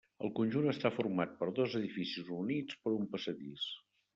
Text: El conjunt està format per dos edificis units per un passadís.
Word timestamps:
El 0.27 0.31
conjunt 0.37 0.69
està 0.71 0.91
format 0.95 1.35
per 1.41 1.49
dos 1.61 1.77
edificis 1.81 2.33
units 2.39 2.81
per 2.87 2.99
un 3.03 3.07
passadís. 3.13 3.69